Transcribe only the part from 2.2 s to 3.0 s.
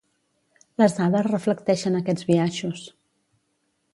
biaixos.